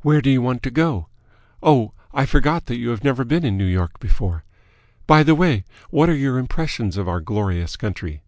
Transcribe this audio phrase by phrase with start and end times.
[0.00, 1.06] "Where do you want to go?
[1.62, 4.42] Oh, I forget that you have never been in New York before.
[5.06, 8.22] By the way, what are your impressions of our glorious country?"